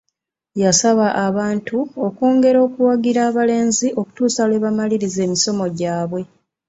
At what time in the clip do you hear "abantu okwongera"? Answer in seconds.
1.27-2.59